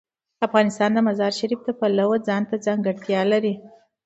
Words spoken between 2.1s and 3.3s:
ځانته ځانګړتیا